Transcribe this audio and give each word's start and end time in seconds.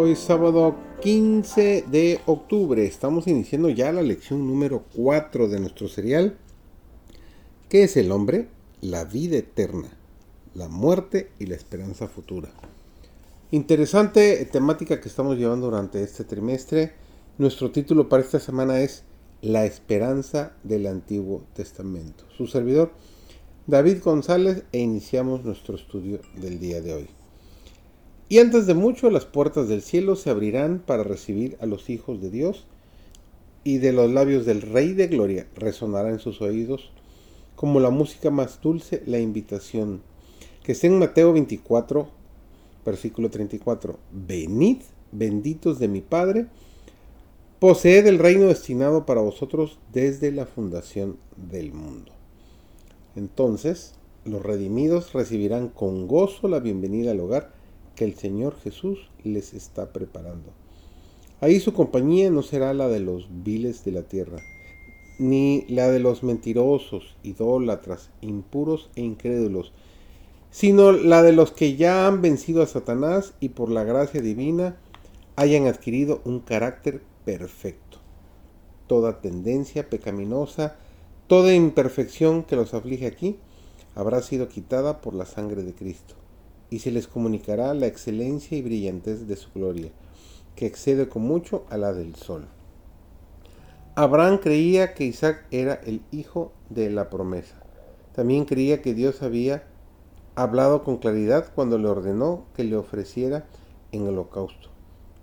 Hoy 0.00 0.14
sábado 0.14 0.76
15 1.00 1.86
de 1.90 2.20
octubre. 2.26 2.86
Estamos 2.86 3.26
iniciando 3.26 3.68
ya 3.68 3.90
la 3.90 4.00
lección 4.00 4.46
número 4.46 4.84
4 4.94 5.48
de 5.48 5.58
nuestro 5.58 5.88
serial. 5.88 6.38
¿Qué 7.68 7.82
es 7.82 7.96
el 7.96 8.12
hombre? 8.12 8.46
La 8.80 9.04
vida 9.04 9.38
eterna, 9.38 9.88
la 10.54 10.68
muerte 10.68 11.32
y 11.40 11.46
la 11.46 11.56
esperanza 11.56 12.06
futura. 12.06 12.50
Interesante 13.50 14.44
temática 14.44 15.00
que 15.00 15.08
estamos 15.08 15.36
llevando 15.36 15.66
durante 15.66 16.00
este 16.00 16.22
trimestre. 16.22 16.92
Nuestro 17.36 17.72
título 17.72 18.08
para 18.08 18.22
esta 18.22 18.38
semana 18.38 18.78
es 18.78 19.02
La 19.42 19.64
esperanza 19.64 20.52
del 20.62 20.86
Antiguo 20.86 21.42
Testamento. 21.54 22.22
Su 22.36 22.46
servidor, 22.46 22.92
David 23.66 24.00
González, 24.04 24.62
e 24.70 24.78
iniciamos 24.78 25.44
nuestro 25.44 25.74
estudio 25.74 26.20
del 26.36 26.60
día 26.60 26.80
de 26.80 26.94
hoy. 26.94 27.17
Y 28.28 28.38
antes 28.38 28.66
de 28.66 28.74
mucho 28.74 29.10
las 29.10 29.24
puertas 29.24 29.68
del 29.68 29.82
cielo 29.82 30.16
se 30.16 30.30
abrirán 30.30 30.80
para 30.80 31.02
recibir 31.02 31.56
a 31.60 31.66
los 31.66 31.88
hijos 31.88 32.20
de 32.20 32.30
Dios, 32.30 32.66
y 33.64 33.78
de 33.78 33.92
los 33.92 34.10
labios 34.10 34.46
del 34.46 34.62
Rey 34.62 34.94
de 34.94 35.08
Gloria 35.08 35.46
resonará 35.54 36.08
en 36.10 36.20
sus 36.20 36.40
oídos 36.40 36.90
como 37.54 37.80
la 37.80 37.90
música 37.90 38.30
más 38.30 38.60
dulce 38.62 39.02
la 39.04 39.18
invitación, 39.18 40.00
que 40.62 40.72
está 40.72 40.86
en 40.86 40.98
Mateo 40.98 41.32
24, 41.32 42.08
versículo 42.84 43.30
34. 43.30 43.98
Venid, 44.12 44.78
benditos 45.10 45.78
de 45.78 45.88
mi 45.88 46.00
Padre, 46.00 46.46
poseed 47.58 48.06
el 48.06 48.18
reino 48.18 48.46
destinado 48.46 49.04
para 49.04 49.20
vosotros 49.20 49.78
desde 49.92 50.30
la 50.30 50.46
fundación 50.46 51.16
del 51.36 51.72
mundo. 51.72 52.12
Entonces, 53.16 53.94
los 54.24 54.42
redimidos 54.42 55.12
recibirán 55.12 55.68
con 55.68 56.06
gozo 56.06 56.46
la 56.46 56.60
bienvenida 56.60 57.10
al 57.10 57.20
hogar, 57.20 57.52
que 57.98 58.04
el 58.04 58.14
Señor 58.14 58.54
Jesús 58.60 59.10
les 59.24 59.54
está 59.54 59.92
preparando. 59.92 60.52
Ahí 61.40 61.58
su 61.58 61.72
compañía 61.72 62.30
no 62.30 62.42
será 62.42 62.72
la 62.72 62.86
de 62.86 63.00
los 63.00 63.26
viles 63.42 63.84
de 63.84 63.90
la 63.90 64.04
tierra, 64.04 64.38
ni 65.18 65.64
la 65.68 65.90
de 65.90 65.98
los 65.98 66.22
mentirosos, 66.22 67.16
idólatras, 67.24 68.10
impuros 68.20 68.88
e 68.94 69.00
incrédulos, 69.00 69.72
sino 70.52 70.92
la 70.92 71.24
de 71.24 71.32
los 71.32 71.50
que 71.50 71.74
ya 71.74 72.06
han 72.06 72.22
vencido 72.22 72.62
a 72.62 72.68
Satanás 72.68 73.34
y 73.40 73.48
por 73.48 73.68
la 73.68 73.82
gracia 73.82 74.20
divina 74.20 74.76
hayan 75.34 75.66
adquirido 75.66 76.20
un 76.24 76.38
carácter 76.38 77.02
perfecto. 77.24 77.98
Toda 78.86 79.20
tendencia 79.20 79.90
pecaminosa, 79.90 80.76
toda 81.26 81.52
imperfección 81.52 82.44
que 82.44 82.54
los 82.54 82.74
aflige 82.74 83.08
aquí, 83.08 83.38
habrá 83.96 84.22
sido 84.22 84.46
quitada 84.46 85.00
por 85.00 85.14
la 85.14 85.26
sangre 85.26 85.64
de 85.64 85.74
Cristo 85.74 86.14
y 86.70 86.80
se 86.80 86.90
les 86.90 87.08
comunicará 87.08 87.74
la 87.74 87.86
excelencia 87.86 88.56
y 88.56 88.62
brillantez 88.62 89.26
de 89.26 89.36
su 89.36 89.50
gloria, 89.54 89.90
que 90.54 90.66
excede 90.66 91.08
con 91.08 91.22
mucho 91.22 91.64
a 91.70 91.76
la 91.76 91.92
del 91.92 92.14
sol. 92.14 92.46
Abraham 93.94 94.38
creía 94.38 94.94
que 94.94 95.04
Isaac 95.04 95.44
era 95.50 95.74
el 95.74 96.02
hijo 96.12 96.52
de 96.70 96.90
la 96.90 97.10
promesa. 97.10 97.60
También 98.14 98.44
creía 98.44 98.80
que 98.82 98.94
Dios 98.94 99.22
había 99.22 99.64
hablado 100.36 100.84
con 100.84 100.98
claridad 100.98 101.50
cuando 101.54 101.78
le 101.78 101.88
ordenó 101.88 102.44
que 102.54 102.64
le 102.64 102.76
ofreciera 102.76 103.46
en 103.90 104.06
holocausto. 104.06 104.68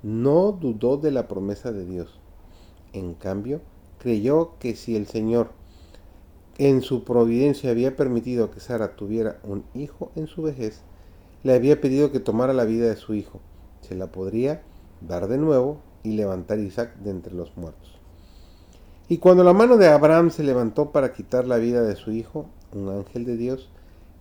No 0.04 0.52
dudó 0.52 0.98
de 0.98 1.12
la 1.12 1.28
promesa 1.28 1.72
de 1.72 1.86
Dios. 1.86 2.20
En 2.92 3.14
cambio, 3.14 3.62
creyó 3.98 4.58
que 4.59 4.75
si 4.75 4.96
el 4.96 5.08
Señor 5.08 5.52
en 6.58 6.81
su 6.81 7.03
providencia 7.03 7.72
había 7.72 7.96
permitido 7.96 8.52
que 8.52 8.59
Sara 8.59 8.96
tuviera 8.96 9.40
un 9.44 9.64
hijo 9.74 10.12
en 10.16 10.28
su 10.28 10.42
vejez, 10.42 10.81
le 11.45 11.53
había 11.53 11.79
pedido 11.79 12.11
que 12.11 12.19
tomara 12.19 12.53
la 12.53 12.66
vida 12.66 12.88
de 12.88 12.95
su 12.95 13.13
hijo. 13.13 13.39
Se 13.81 13.94
la 13.94 14.07
podría 14.07 14.63
dar 15.00 15.28
de 15.28 15.38
nuevo 15.38 15.78
y 16.01 16.13
levantar 16.13 16.57
Isaac 16.57 16.95
de 16.95 17.11
entre 17.11 17.35
los 17.35 17.56
muertos. 17.56 18.00
Y 19.09 19.19
cuando 19.19 19.44
la 19.44 19.53
mano 19.53 19.78
de 19.78 19.88
Abraham 19.88 20.31
se 20.31 20.41
levantó 20.41 20.91
para 20.91 21.13
quitar 21.13 21.45
la 21.45 21.57
vida 21.57 21.83
de 21.83 21.95
su 21.97 22.11
hijo, 22.11 22.47
un 22.73 22.89
ángel 22.89 23.25
de 23.25 23.38
Dios, 23.38 23.69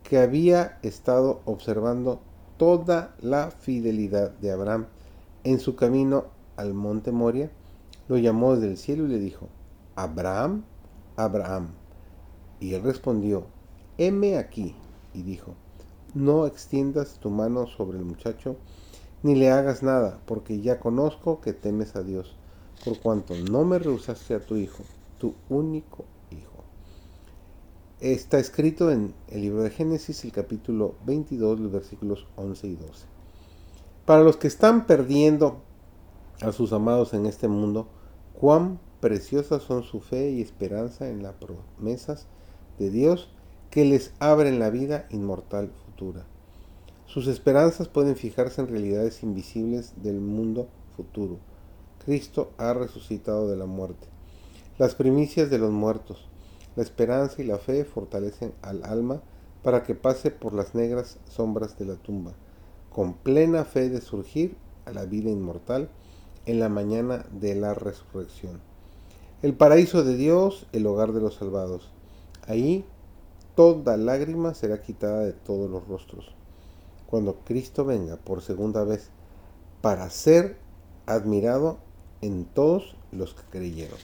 que 0.02 0.18
había 0.18 0.78
estado 0.82 1.40
observando 1.46 2.20
toda 2.58 3.14
la 3.22 3.50
fidelidad 3.50 4.32
de 4.32 4.50
Abraham 4.52 4.84
en 5.44 5.60
su 5.60 5.76
camino 5.76 6.26
al 6.58 6.74
monte 6.74 7.10
Moria, 7.10 7.50
lo 8.06 8.18
llamó 8.18 8.54
desde 8.54 8.68
el 8.68 8.76
cielo 8.76 9.06
y 9.06 9.08
le 9.08 9.18
dijo, 9.18 9.48
Abraham, 9.94 10.64
Abraham. 11.16 11.68
Y 12.60 12.74
él 12.74 12.82
respondió, 12.82 13.46
heme 13.96 14.36
aquí. 14.36 14.76
Y 15.14 15.22
dijo, 15.22 15.54
no 16.14 16.46
extiendas 16.46 17.18
tu 17.20 17.30
mano 17.30 17.66
sobre 17.66 17.98
el 17.98 18.04
muchacho, 18.04 18.56
ni 19.22 19.34
le 19.34 19.50
hagas 19.50 19.82
nada, 19.82 20.20
porque 20.26 20.60
ya 20.60 20.78
conozco 20.78 21.40
que 21.40 21.52
temes 21.52 21.96
a 21.96 22.02
Dios, 22.02 22.36
por 22.84 22.98
cuanto 23.00 23.34
no 23.34 23.64
me 23.64 23.78
rehusaste 23.78 24.34
a 24.34 24.40
tu 24.40 24.56
hijo, 24.56 24.84
tu 25.18 25.34
único 25.48 26.04
hijo. 26.30 26.62
Está 28.00 28.38
escrito 28.38 28.90
en 28.90 29.14
el 29.28 29.40
libro 29.40 29.62
de 29.62 29.70
Génesis, 29.70 30.24
el 30.24 30.32
capítulo 30.32 30.94
22, 31.06 31.58
los 31.58 31.72
versículos 31.72 32.26
11 32.36 32.66
y 32.68 32.76
12. 32.76 33.06
Para 34.04 34.22
los 34.22 34.36
que 34.36 34.46
están 34.46 34.86
perdiendo 34.86 35.62
a 36.42 36.52
sus 36.52 36.72
amados 36.72 37.14
en 37.14 37.26
este 37.26 37.48
mundo, 37.48 37.88
cuán 38.38 38.78
preciosas 39.00 39.62
son 39.62 39.82
su 39.82 40.00
fe 40.00 40.30
y 40.30 40.42
esperanza 40.42 41.08
en 41.08 41.22
las 41.22 41.34
promesas 41.34 42.26
de 42.78 42.90
Dios 42.90 43.30
que 43.70 43.84
les 43.84 44.12
abren 44.18 44.58
la 44.58 44.70
vida 44.70 45.06
inmortal 45.10 45.70
sus 47.06 47.28
esperanzas 47.28 47.88
pueden 47.88 48.16
fijarse 48.16 48.60
en 48.60 48.68
realidades 48.68 49.22
invisibles 49.22 49.92
del 50.02 50.20
mundo 50.20 50.68
futuro. 50.96 51.38
Cristo 52.04 52.50
ha 52.58 52.74
resucitado 52.74 53.48
de 53.48 53.56
la 53.56 53.66
muerte. 53.66 54.08
Las 54.78 54.94
primicias 54.94 55.50
de 55.50 55.58
los 55.58 55.70
muertos, 55.70 56.28
la 56.76 56.82
esperanza 56.82 57.40
y 57.40 57.44
la 57.44 57.58
fe 57.58 57.84
fortalecen 57.84 58.52
al 58.62 58.84
alma 58.84 59.22
para 59.62 59.84
que 59.84 59.94
pase 59.94 60.30
por 60.30 60.52
las 60.52 60.74
negras 60.74 61.18
sombras 61.28 61.78
de 61.78 61.86
la 61.86 61.94
tumba, 61.94 62.32
con 62.90 63.14
plena 63.14 63.64
fe 63.64 63.88
de 63.88 64.00
surgir 64.00 64.56
a 64.84 64.90
la 64.90 65.04
vida 65.04 65.30
inmortal 65.30 65.88
en 66.46 66.58
la 66.58 66.68
mañana 66.68 67.24
de 67.30 67.54
la 67.54 67.74
resurrección. 67.74 68.60
El 69.42 69.54
paraíso 69.54 70.02
de 70.02 70.16
Dios, 70.16 70.66
el 70.72 70.86
hogar 70.86 71.12
de 71.12 71.20
los 71.20 71.36
salvados. 71.36 71.90
Ahí 72.46 72.84
toda 73.54 73.96
lágrima 73.96 74.54
será 74.54 74.82
quitada 74.82 75.20
de 75.20 75.32
todos 75.32 75.70
los 75.70 75.86
rostros. 75.86 76.34
Cuando 77.06 77.36
Cristo 77.44 77.84
venga 77.84 78.16
por 78.16 78.42
segunda 78.42 78.84
vez 78.84 79.10
para 79.80 80.08
ser 80.10 80.56
admirado 81.06 81.78
en 82.20 82.44
todos 82.44 82.96
los 83.12 83.34
que 83.34 83.42
creyeron. 83.50 83.98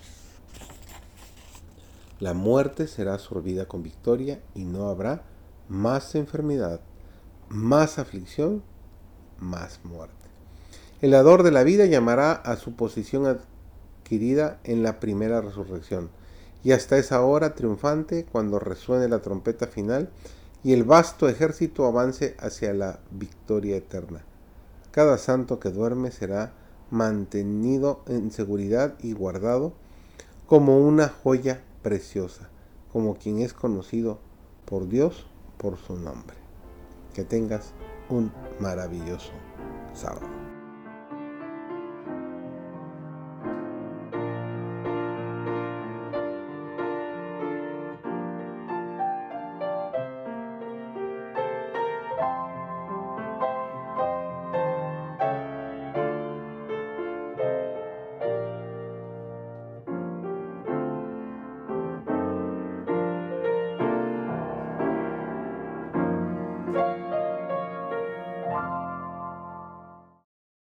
La 2.21 2.35
muerte 2.35 2.87
será 2.87 3.15
absorbida 3.15 3.67
con 3.67 3.83
victoria 3.83 4.41
y 4.55 4.65
no 4.65 4.91
habrá 4.91 5.23
más 5.69 6.15
enfermedad, 6.15 6.81
más 7.49 7.99
aflicción, 7.99 8.63
más 9.39 9.81
muerte. 9.85 10.15
El 11.01 11.13
dador 11.13 11.43
de 11.43 11.51
la 11.51 11.65
vida 11.65 11.87
llamará 11.87 12.33
a 12.33 12.57
su 12.57 12.77
posición 12.77 13.27
adquirida 13.27 14.61
en 14.65 14.83
la 14.83 15.01
primera 15.01 15.41
resurrección 15.41 16.11
y 16.63 16.73
hasta 16.73 16.99
esa 16.99 17.23
hora 17.23 17.55
triunfante 17.55 18.27
cuando 18.31 18.59
resuene 18.59 19.09
la 19.09 19.21
trompeta 19.21 19.67
final 19.67 20.11
y 20.63 20.73
el 20.73 20.85
vasto 20.85 21.29
ejército 21.29 21.87
avance 21.87 22.37
hacia 22.39 22.75
la 22.75 23.01
victoria 23.11 23.77
eterna. 23.77 24.23
Cada 24.91 25.19
santo 25.19 25.61
que 25.61 25.71
duerme 25.71 26.11
será 26.11 26.53
mantenido 26.91 28.03
en 28.07 28.31
seguridad 28.33 28.95
y 29.01 29.13
guardado 29.13 29.73
como 30.47 30.79
una 30.81 31.09
joya 31.09 31.63
preciosa, 31.83 32.49
como 32.93 33.15
quien 33.15 33.39
es 33.39 33.53
conocido 33.53 34.19
por 34.65 34.89
Dios 34.89 35.27
por 35.59 35.79
su 35.79 35.97
nombre. 35.97 36.37
Que 37.15 37.25
tengas 37.25 37.73
un 38.09 38.33
maravilloso 38.59 39.31
sábado. 39.95 40.40